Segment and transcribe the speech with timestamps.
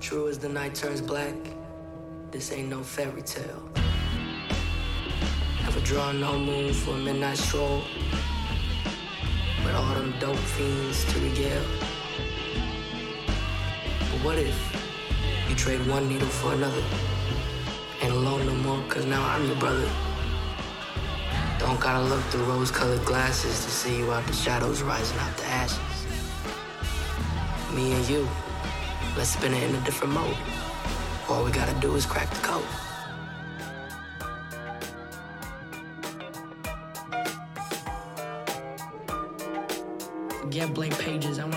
[0.00, 1.34] True as the night turns black,
[2.30, 3.68] this ain't no fairy tale.
[5.64, 7.82] Never draw no moon for a midnight stroll.
[9.64, 11.64] With all them dope fiends to regale.
[13.98, 14.56] But what if
[15.48, 16.82] you trade one needle for another?
[18.00, 19.90] Ain't alone no more, cause now I'm your brother.
[21.58, 25.36] Don't gotta look through rose colored glasses to see you out the shadows rising out
[25.36, 26.06] the ashes.
[27.74, 28.28] Me and you.
[29.18, 30.36] Let's spin it in a different mode.
[31.28, 32.62] All we gotta do is crack the code.
[40.50, 41.40] Get blank pages.
[41.40, 41.50] I'm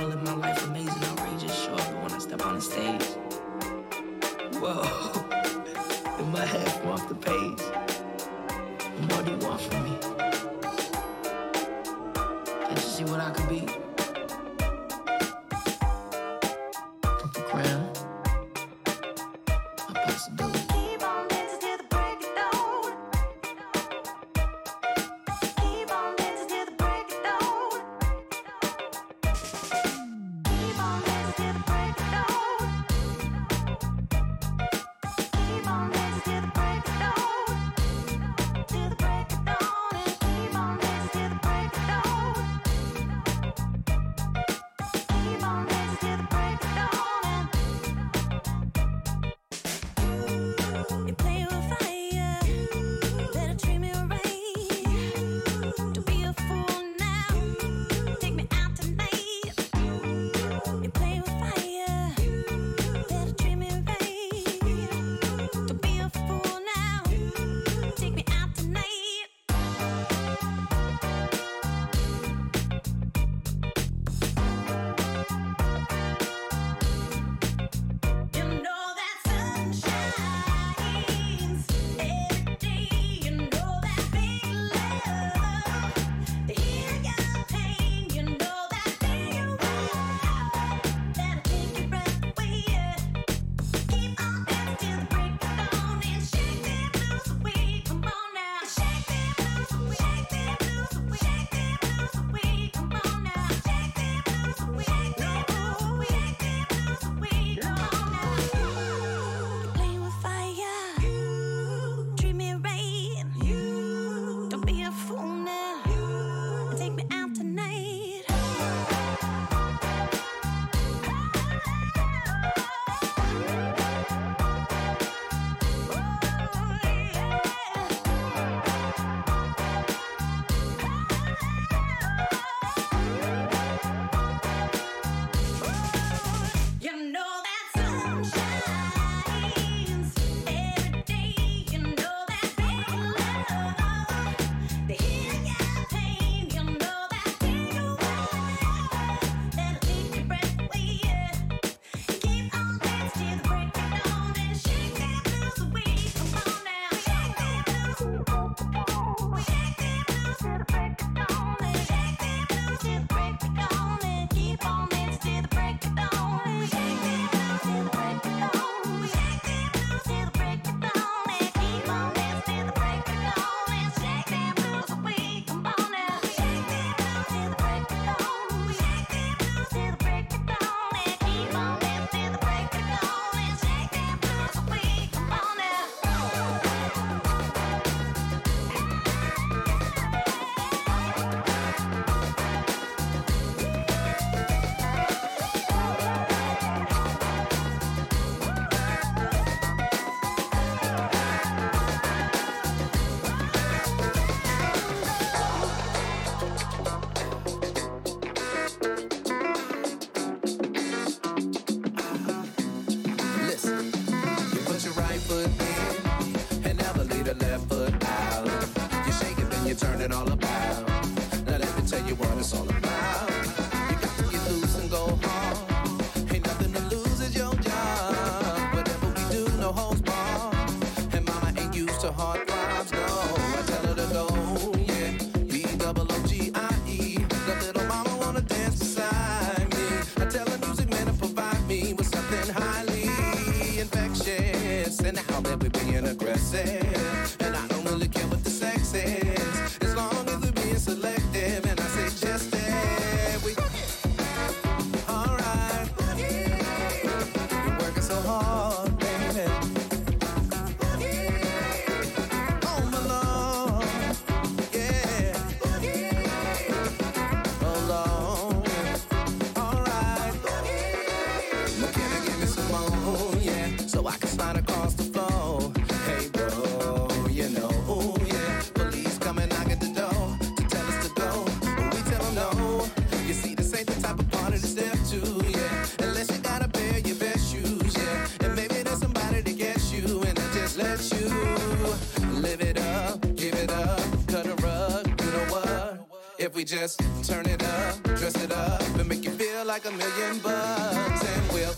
[299.72, 301.74] like a million bucks and we'll.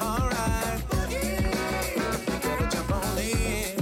[0.00, 0.80] Alright.
[2.70, 3.76] Jump on in.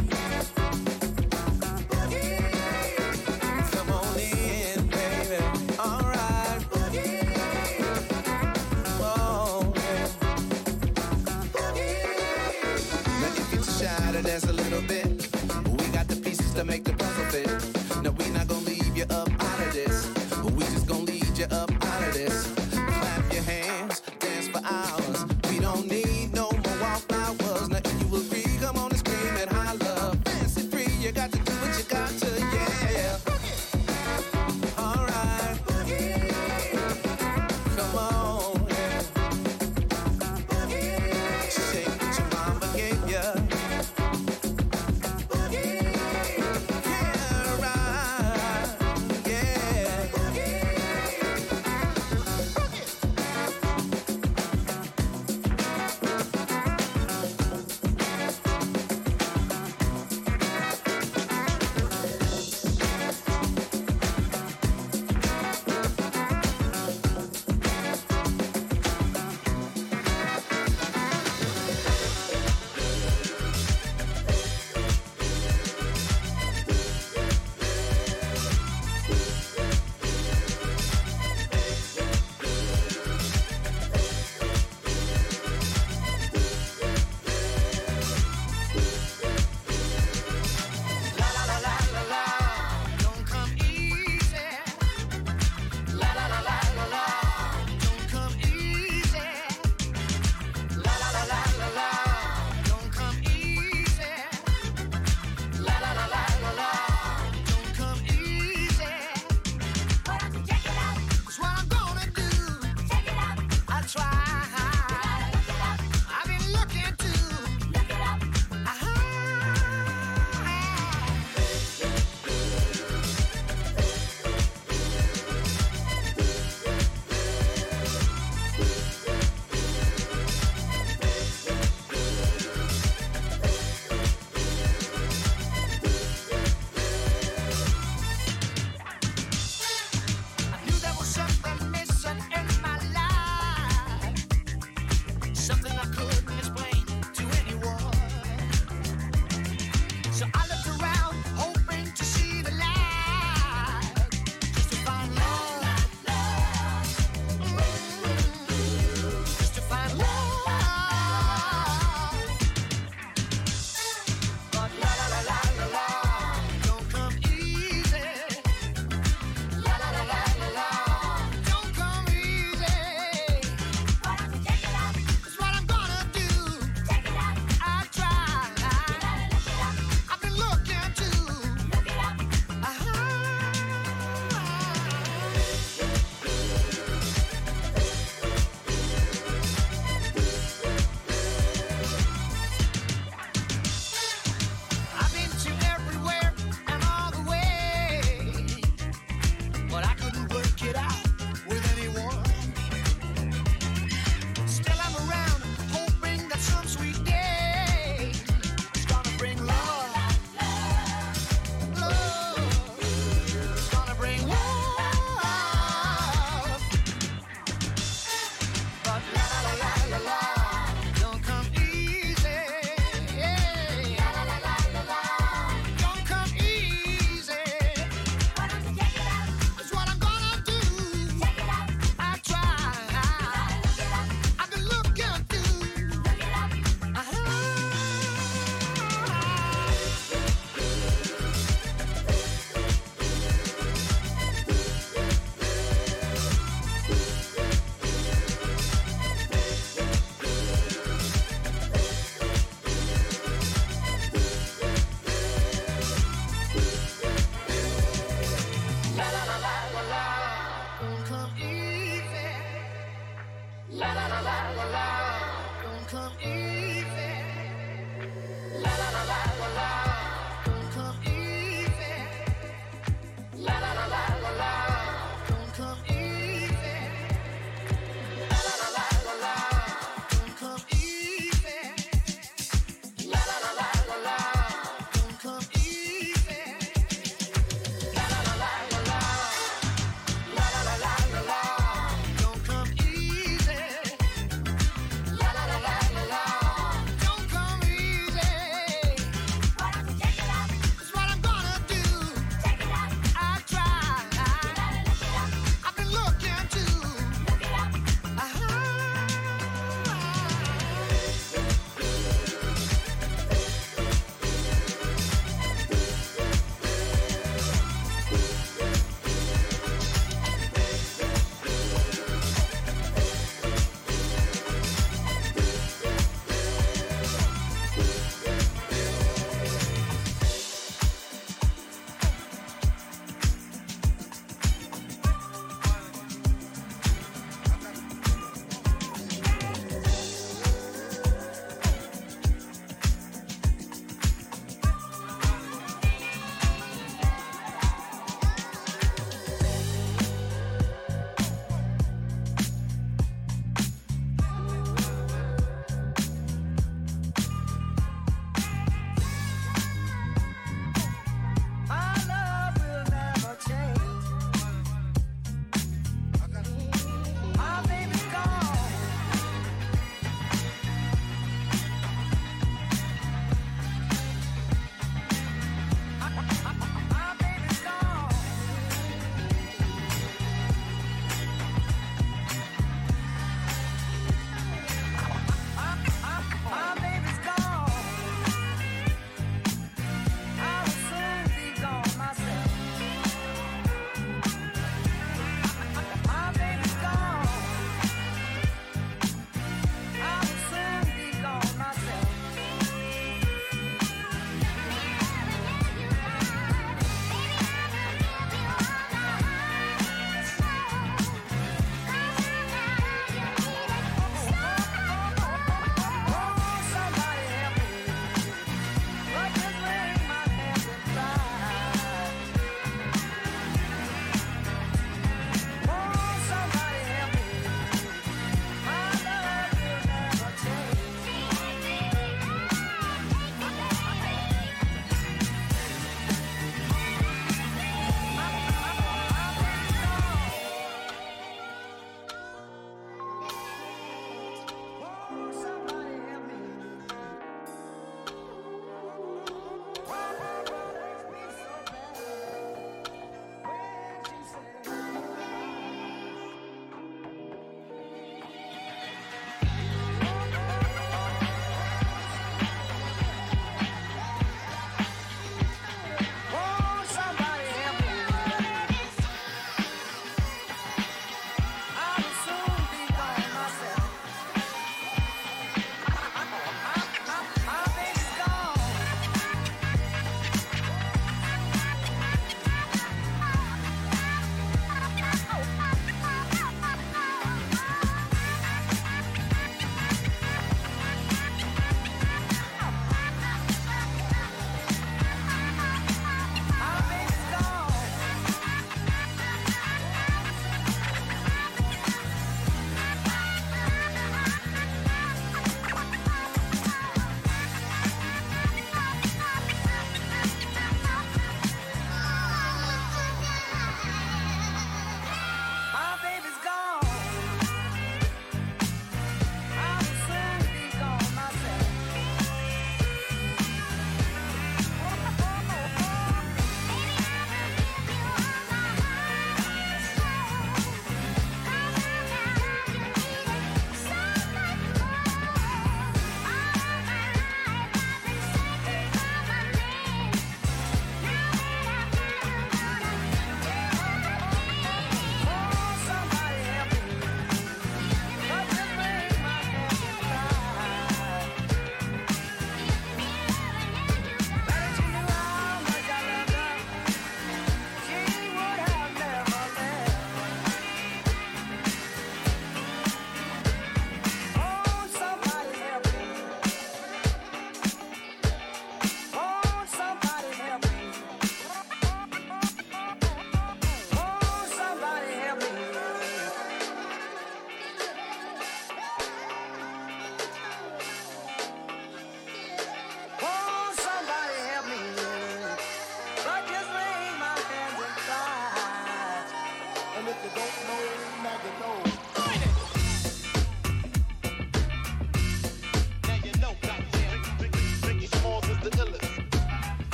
[3.70, 5.38] Come on in, baby.
[5.78, 6.64] Alright.
[14.25, 15.06] Dance a little bit,
[15.81, 16.98] we got the pieces to make the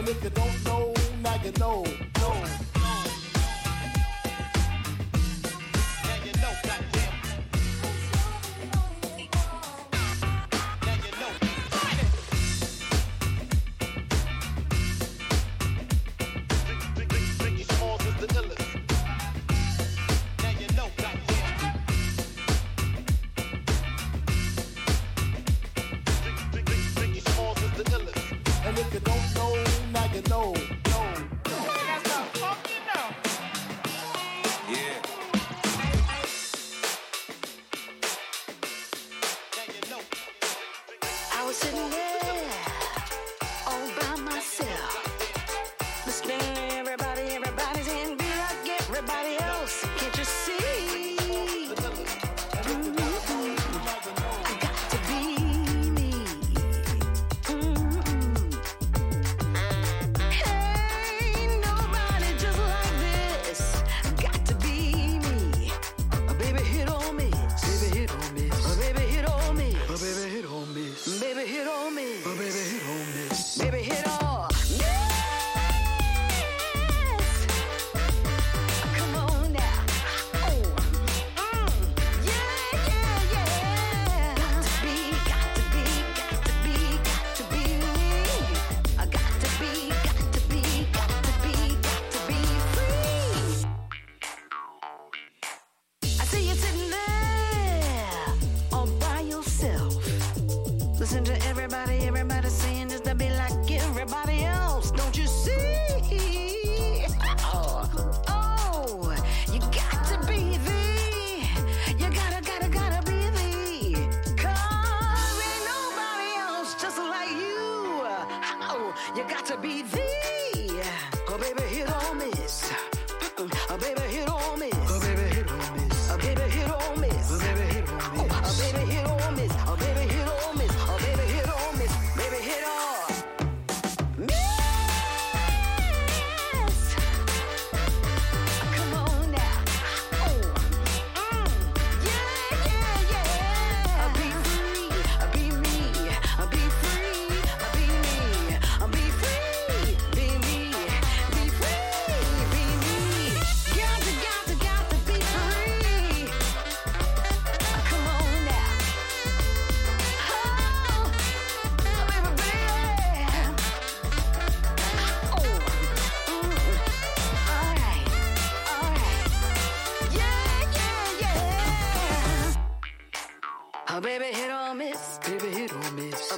[0.00, 1.84] And if you don't know, now you know,
[2.20, 2.69] know.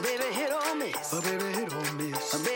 [0.03, 1.13] baby hit or miss.
[1.13, 2.35] A baby hit or miss.
[2.35, 2.52] A baby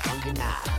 [0.00, 0.77] funky.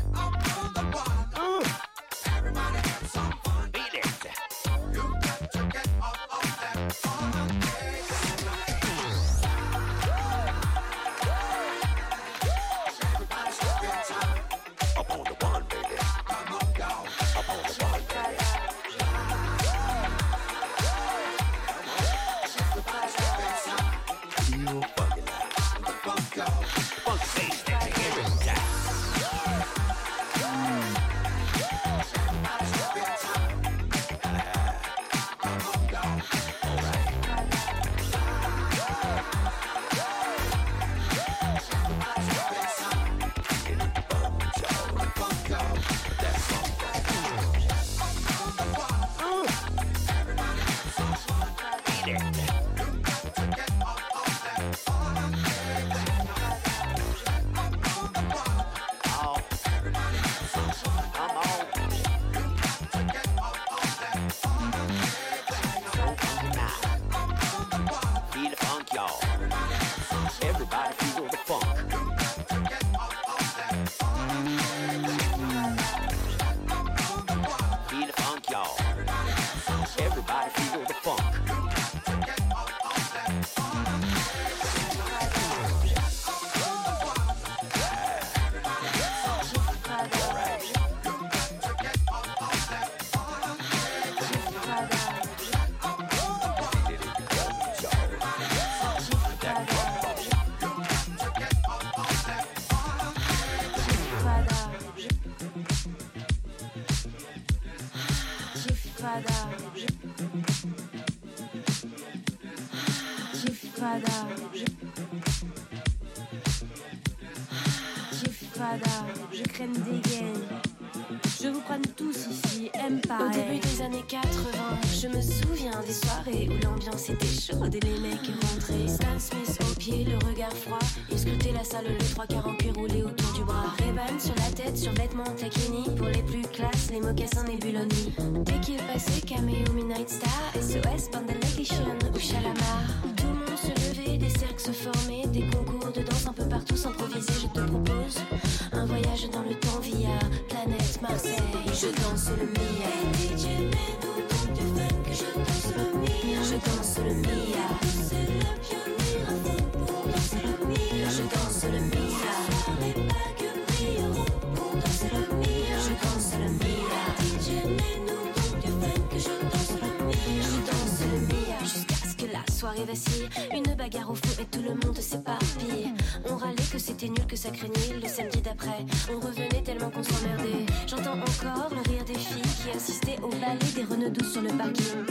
[179.12, 180.66] On revenait tellement qu'on s'emmerdait.
[180.88, 185.06] J'entends encore le rire des filles qui assistaient au ballet des renauds sur le parking.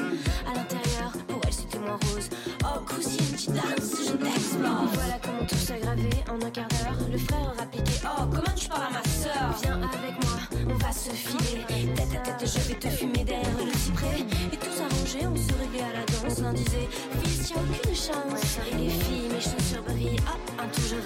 [0.47, 1.13] À l'intérieur,
[1.79, 2.29] c'était moins rose.
[2.65, 4.91] Oh cousine, tu danses, je t'explose.
[4.95, 7.09] Voilà comment tout s'aggravé en un quart d'heure.
[7.11, 7.93] Le frère aura piqué.
[8.05, 10.39] Oh, comment tu parles à ma soeur Viens avec moi,
[10.69, 11.65] on va se filer.
[11.95, 14.21] Tête à tête, je vais te fumer derrière le cyprès.
[14.53, 16.39] Et tout s'arrangeait, on se réglait à la danse.
[16.41, 16.89] L'un disait,
[17.25, 18.59] fils, y'a aucune chance.
[18.71, 20.21] Et les filles, mes chaussures brillent.
[20.27, 20.99] Hop, un tour je.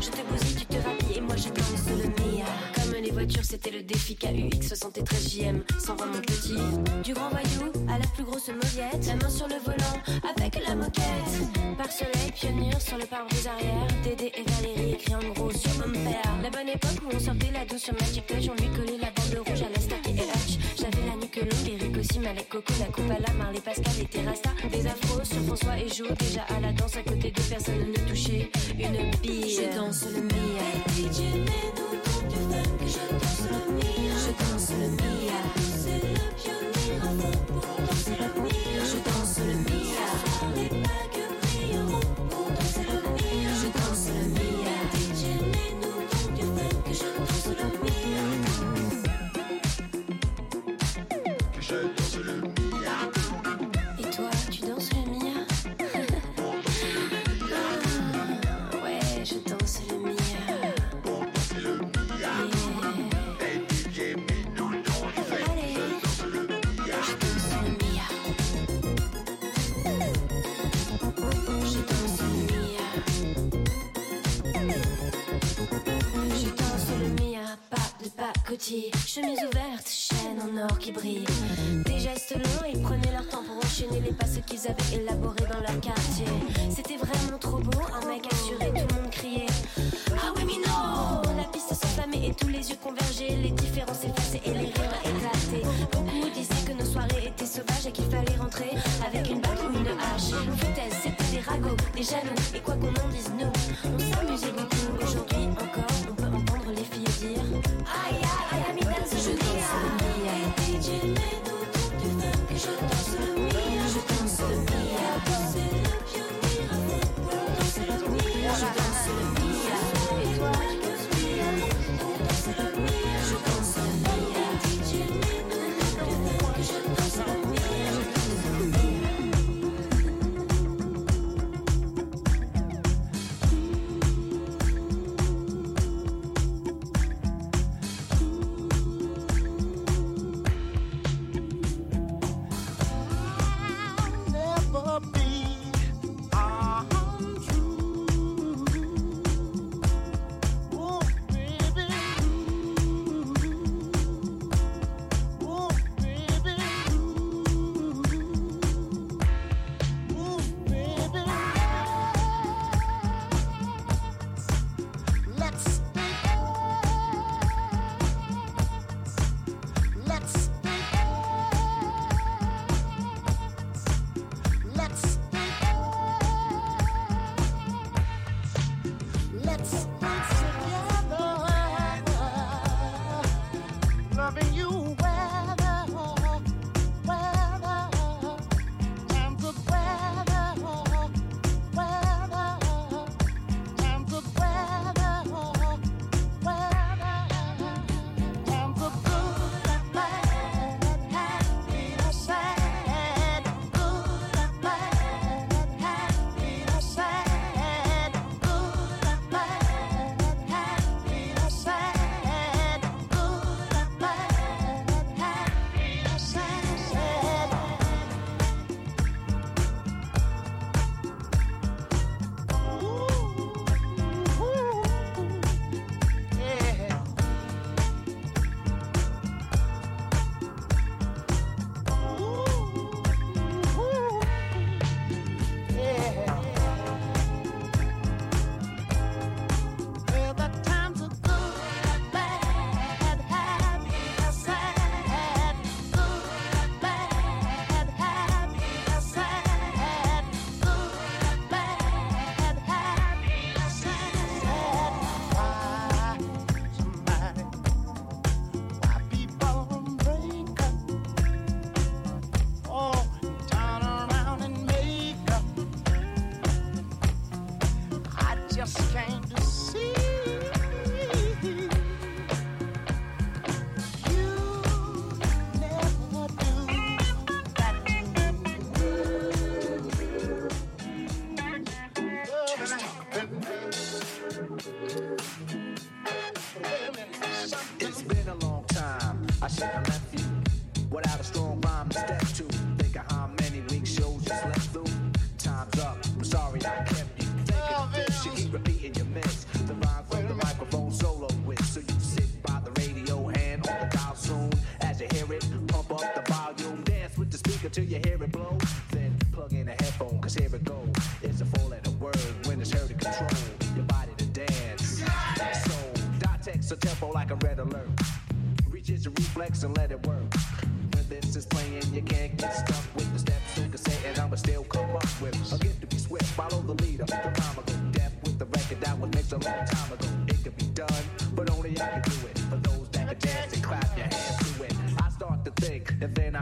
[0.00, 1.18] Je te bousille, tu te rhabilles.
[1.18, 6.06] Et moi je danse le Mia les voitures c'était le défi KUX 73 JM, 120
[6.06, 6.56] mon petit.
[7.04, 10.74] Du grand voyou à la plus grosse mauviette, la main sur le volant avec la
[10.74, 11.76] moquette.
[11.76, 15.92] Par soleil, pionnier sur le pare-brise arrière, Dédé et Valérie écrit en gros sur mon
[15.92, 16.32] père.
[16.42, 19.10] La bonne époque où on sortait la douce sur Magic Touch, on lui collait la
[19.10, 20.58] bande rouge à la Starkey et Hutch.
[20.78, 24.06] J'avais la nuque longue, Eric aussi, Malek Coco, la coupe à la Marley Pascal et
[24.06, 24.50] Terrasta.
[24.72, 28.08] Des afros sur François et Jo, déjà à la danse à côté de personne ne
[28.08, 29.50] touchait une bille.
[29.50, 30.36] Je danse le mien.
[32.86, 38.80] Je danse le mia, c'est le pionnier, un pour danser le mia.
[38.84, 39.25] Je danse
[78.62, 81.24] chemise ouverte, chaîne en or qui brille.
[81.84, 85.60] Des gestes longs, ils prenaient leur temps pour enchaîner les pas qu'ils avaient élaborés dans
[85.60, 86.26] leur quartier.
[86.74, 89.46] C'était vraiment trop beau, un mec assuré, tout le monde criait.
[90.12, 90.56] Ah oui, mais!
[91.36, 95.66] La piste s'enflammait et tous les yeux convergeaient, les différences effacées et les rires éclataient.
[95.92, 98.70] Beaucoup disaient que nos soirées étaient sauvages et qu'il fallait rentrer
[99.06, 100.32] avec une bague ou une hache.
[100.58, 103.30] Foutaise, c'était des ragots, des jaloux, et quoi qu'on en dise,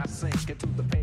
[0.07, 0.94] Sink into the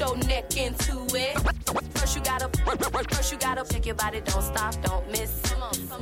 [0.00, 1.38] your neck into it.
[1.94, 2.48] First you gotta,
[3.10, 5.42] first you gotta check your body, don't stop, don't miss.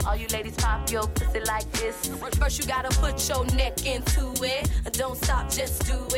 [0.07, 2.07] All you ladies pop your pussy like this.
[2.39, 4.71] First you gotta put your neck into it.
[4.93, 6.18] Don't stop, just do it.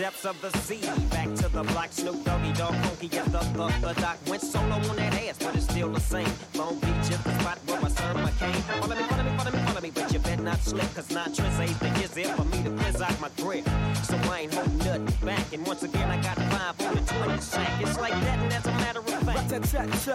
[0.00, 0.80] Depths of the sea.
[1.10, 4.16] Back to the block, Snoop Doggy Dogg, funky as the, the, the doc.
[4.28, 6.32] Went solo on that ass, but it's still the same.
[6.54, 8.62] Long Beach is the spot where my cane.
[8.62, 11.30] Follow me, follow me, follow me, follow me, but you better not slip, cause nine
[11.34, 13.68] tricks ain't the years there for me to quiz out my grip.
[14.02, 17.40] So I ain't holding nothing back, and once again I got five on the 20
[17.42, 17.82] sack.
[17.82, 19.50] It's like that, and as a matter of fact,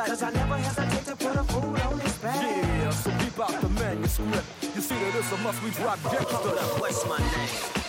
[0.08, 2.42] cause I never hesitate to put a fool on his back.
[2.42, 4.46] Yeah, so keep out the manuscript.
[4.64, 6.36] You see that it's a must we drop gangster.
[6.82, 7.85] what's my name?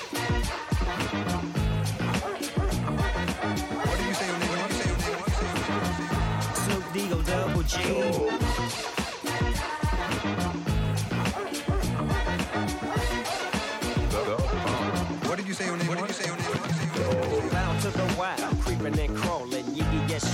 [17.53, 20.27] Bound to the wild, creeping and crawling, yiggy yes.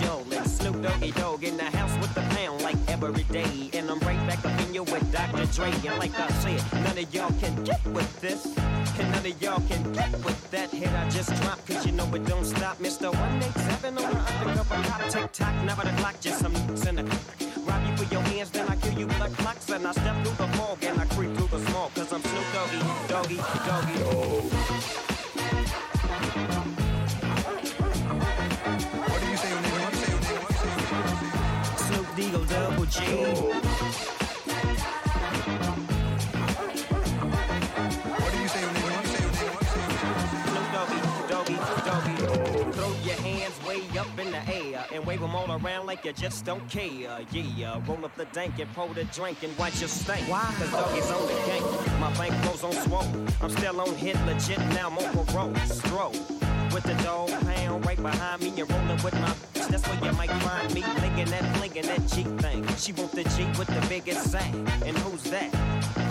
[0.63, 3.71] Snoop Doggy Dogg in the house with the pound like every day.
[3.73, 5.47] And I'm right back up in you with Dr.
[5.47, 5.73] Dre.
[5.73, 8.47] And like I said, none of y'all can get with this.
[8.99, 11.67] And none of y'all can get with that hit I just dropped.
[11.67, 12.79] Cause you know it don't stop.
[12.79, 13.11] Mr.
[13.11, 15.09] 187 on the undercover cop.
[15.09, 17.19] Tick tock, never the clock, just some in the you
[18.13, 19.62] your hands, then I kill you with a clocks.
[43.99, 47.21] Up in the air and wave them all around like you just don't care.
[47.31, 50.29] Yeah, roll up the dank and pour the drink and watch your stink.
[50.29, 50.43] Why?
[50.59, 52.01] Cause Doggy's on the gang.
[52.01, 53.27] My bank goes on swole.
[53.41, 55.55] I'm still on hit legit, now I'm on parole.
[55.67, 56.13] Stroll.
[56.73, 59.69] With the dog pound right behind me and rolling with my bitch.
[59.69, 60.83] That's where you might find me.
[61.01, 62.67] Linking that, flinging that G thing.
[62.77, 64.55] She want the G with the biggest sack.
[64.85, 65.55] And who's that?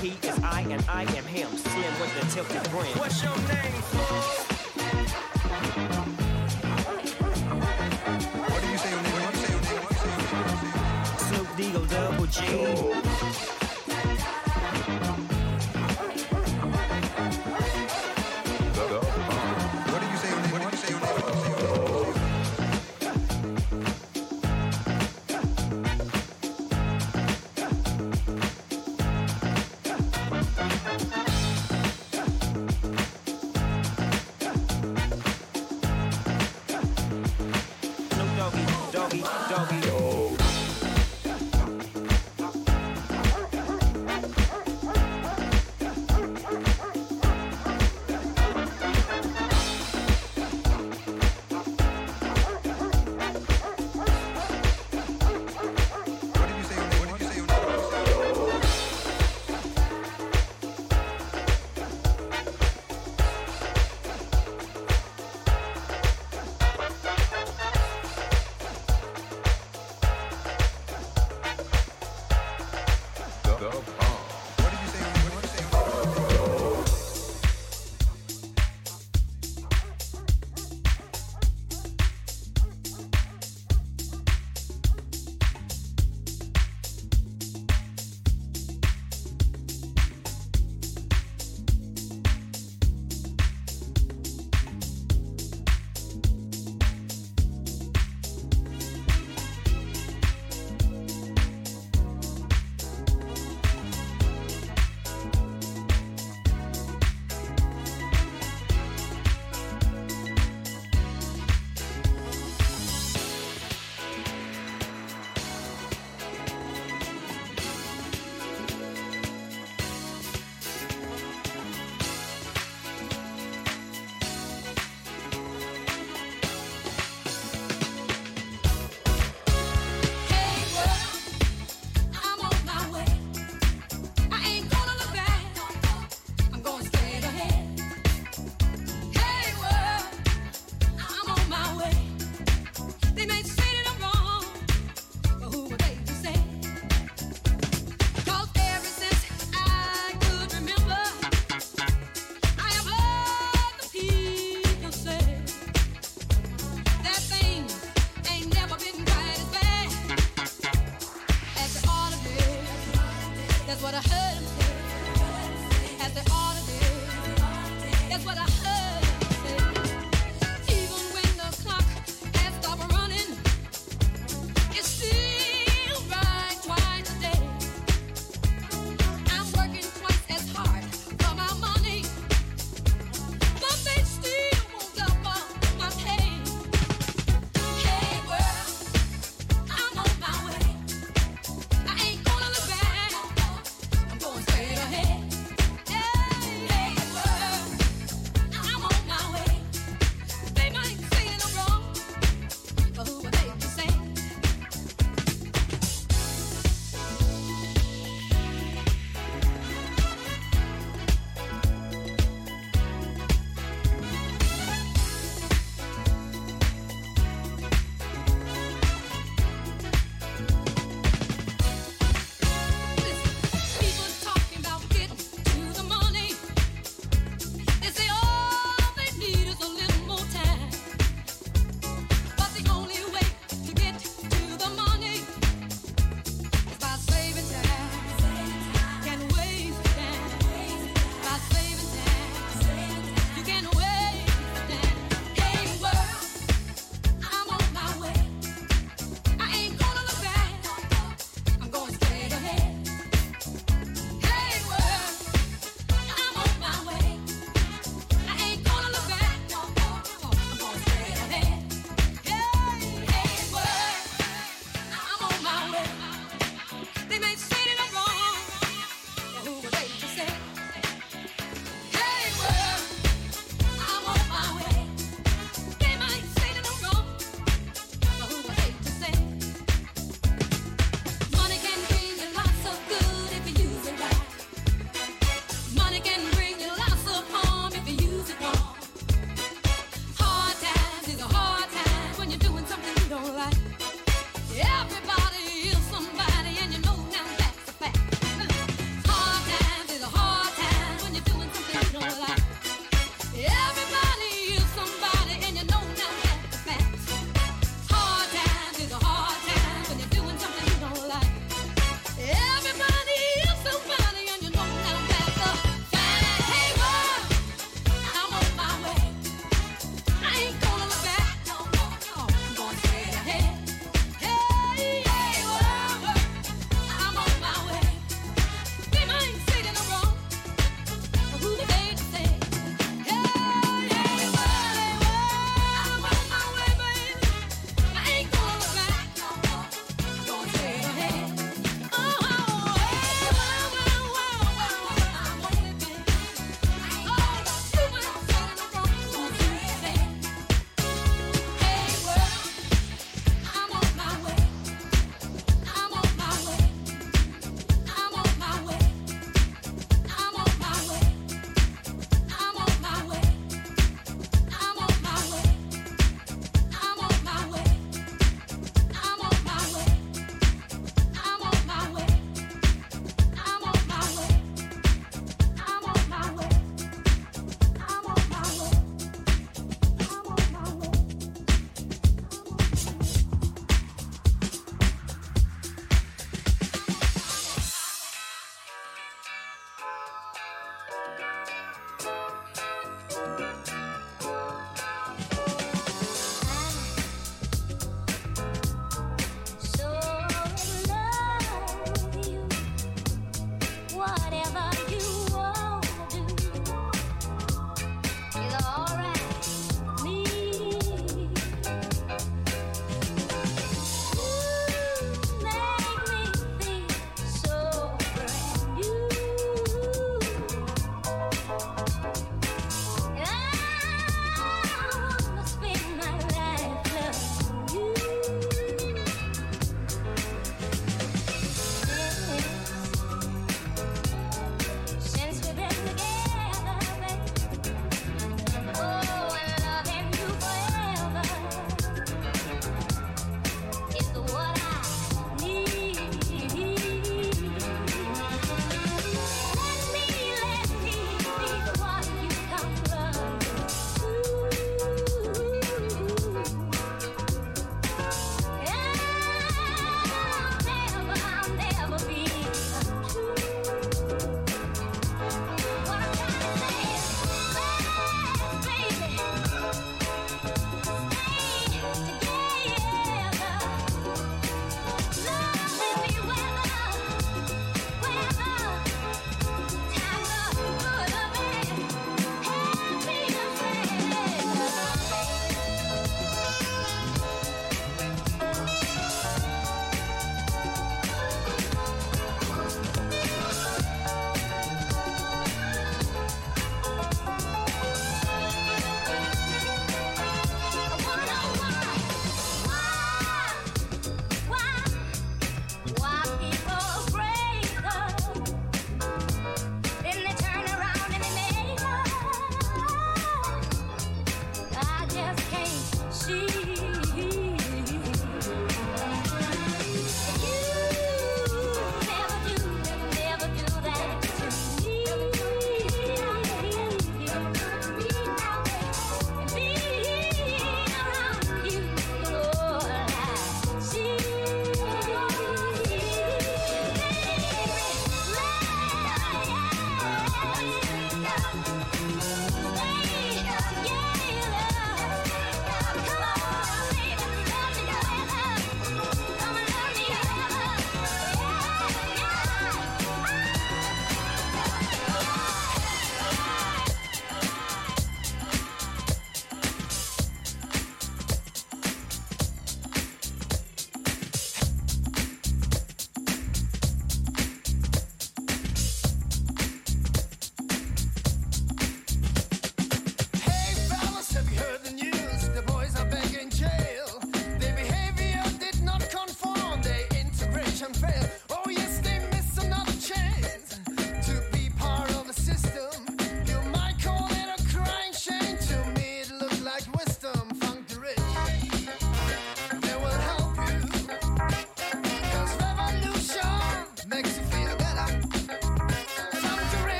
[0.00, 1.48] He is I and I am him.
[1.56, 2.86] Slim with the tilted brim.
[2.98, 4.56] What's your name, fool?
[12.44, 13.15] Norte.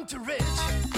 [0.00, 0.89] Funk Rich,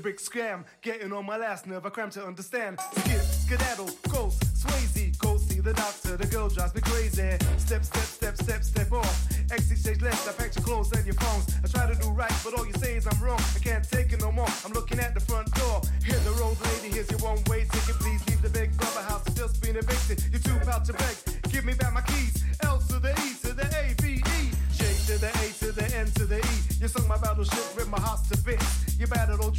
[0.00, 0.64] brick scam.
[0.82, 2.80] Getting on my last nerve, I cram to understand.
[2.80, 6.16] Skip, skedaddle, ghost, Swayze, go see the doctor.
[6.16, 7.36] The girl drives me crazy.
[7.58, 9.28] Step, step, step, step, step off.
[9.52, 11.54] Exit stage left, I pack your clothes and your phones.
[11.62, 13.40] I try to do right, but all you say is I'm wrong.
[13.54, 14.48] I can't take it no more.
[14.64, 15.82] I'm looking at the front door.
[16.04, 17.96] Hear the road lady, here's your one way ticket.
[18.00, 20.24] Please leave the big brother house, it's just been evicted.
[20.32, 21.16] You're too proud to beg.
[21.50, 22.44] Give me back my keys.
[22.62, 24.50] L to the E to the A, B, E.
[24.76, 26.80] J to the A to the N to the E.
[26.80, 27.76] You sunk my battleship,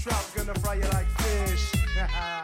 [0.02, 1.72] trout, gonna fry you like fish.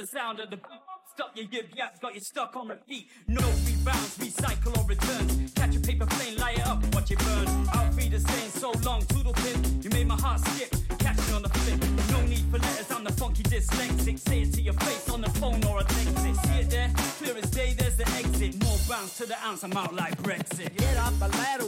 [0.00, 0.80] the sound of the beat.
[1.12, 3.10] Stop your yip yap, got you stuck on repeat.
[3.28, 5.48] No rebounds, recycle or return.
[5.54, 7.46] Catch a paper plane, light it up, watch it burn.
[7.74, 9.82] I'll be the same so long, toodle pin.
[9.82, 11.78] You made my heart skip, catch me on the flip.
[12.12, 14.18] No need for letters, I'm the funky dyslexic.
[14.18, 16.36] Say it to your face on the phone or a text it.
[16.36, 16.90] See it there?
[17.18, 18.62] Clear as day, there's the exit.
[18.64, 20.74] More bounce to the ounce, I'm out like Brexit.
[20.76, 21.66] Get off my ladder,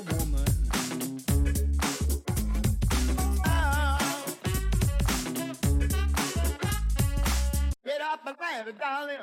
[8.32, 9.18] Get off my ladder, darling.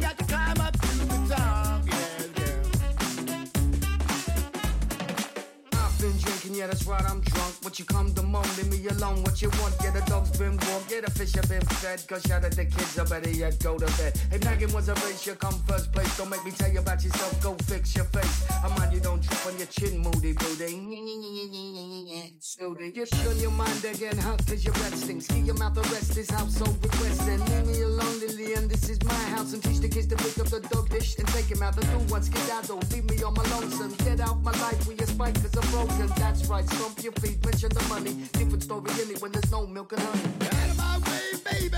[0.00, 1.83] Got to climb up to the top.
[6.04, 7.54] Been drinking, yeah, that's right, I'm drunk.
[7.62, 9.22] What you come to moan, leave me alone.
[9.22, 12.04] What you want, yeah, the dog's been warm, yeah, the fish have been fed.
[12.06, 14.12] Cause shout out the kids, I better yet go to bed.
[14.30, 16.16] Hey, nagging was a race, you come first place.
[16.18, 18.44] Don't make me tell you about yourself, go fix your face.
[18.62, 20.72] I mind you don't trip on your chin, moody booty.
[22.40, 24.36] Snooty, you shun your mind again, huh?
[24.46, 25.26] Cause your breath stinks.
[25.28, 27.40] Keep your mouth arrest, this household requesting.
[27.46, 29.54] Leave me alone, Lillian, this is my house.
[29.54, 31.86] And teach the kids to pick up the dog dish and take him out the
[31.86, 32.80] new ones, do one skedaddle.
[32.92, 33.94] Leave me on my lonesome.
[34.04, 36.14] Get out my life with your spike, cause I'm broken.
[36.16, 38.12] That's right, stomp your feet, mention the money.
[38.32, 40.22] Different story, in it when there's no milk and honey.
[40.40, 41.76] Out of my way, baby.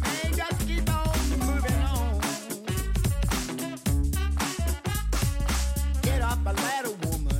[0.00, 2.20] Man, got to keep on moving on.
[6.02, 7.36] Get off my ladder, woman.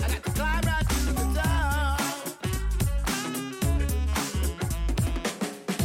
[0.00, 2.00] I got to climb right to the top.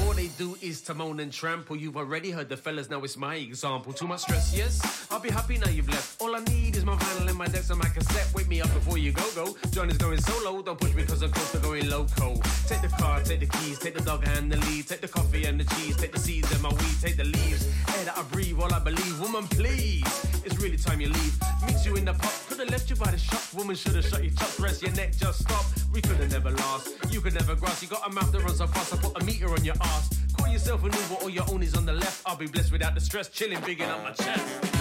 [0.06, 1.76] All they do is to moan and trample.
[1.76, 3.94] You've already heard the fellas, now it's my example.
[3.94, 5.08] Too much stress, yes?
[5.10, 6.22] I'll be happy now you've left.
[6.22, 8.34] All I need is my vinyl and my decks and my cassette.
[8.34, 9.58] Wake me up before you go go.
[9.72, 12.36] John is going solo, don't push me cause I'm close to going loco.
[12.66, 14.88] Take the car, take the keys, take the dog and the lead.
[14.88, 17.68] Take the coffee and the cheese, take the seeds and my weed, take the leaves.
[17.98, 19.20] Air that I breathe, all I believe.
[19.20, 20.08] Woman, please,
[20.46, 21.36] it's really time you leave.
[21.68, 23.44] Meet you in the pub, could have left you by the shop.
[23.54, 25.66] Woman should have shut your chops, rest your neck, just stop.
[25.92, 26.96] We could have never last.
[27.10, 27.82] You could never grasp.
[27.84, 30.10] You got a mouth that runs so fast, I put a meter on your ass.
[30.38, 32.22] Call yourself an Uber or your own is on the left.
[32.26, 34.77] I'll be blessed without the stress, chilling big in on my chest.